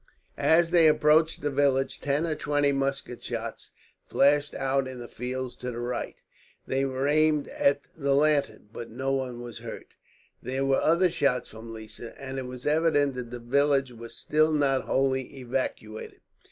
As 0.35 0.71
they 0.71 0.87
approached 0.87 1.43
the 1.43 1.51
village, 1.51 1.99
ten 2.01 2.25
or 2.25 2.33
twelve 2.33 2.73
musket 2.73 3.23
shots 3.23 3.71
flashed 4.07 4.55
out 4.55 4.87
in 4.87 4.97
the 4.97 5.07
fields 5.07 5.55
to 5.57 5.69
the 5.69 5.77
right. 5.77 6.15
They 6.65 6.85
were 6.85 7.07
aimed 7.07 7.47
at 7.49 7.81
the 7.95 8.15
lantern, 8.15 8.69
but 8.73 8.89
no 8.89 9.13
one 9.13 9.41
was 9.41 9.59
hurt. 9.59 9.93
There 10.41 10.65
were 10.65 10.81
other 10.81 11.11
shots 11.11 11.49
from 11.49 11.71
Lissa, 11.71 12.19
and 12.19 12.39
it 12.39 12.47
was 12.47 12.65
evident 12.65 13.13
that 13.13 13.29
the 13.29 13.37
village 13.39 13.91
was 13.91 14.15
still 14.15 14.51
not 14.51 14.85
wholly 14.85 15.37
evacuated. 15.37 16.21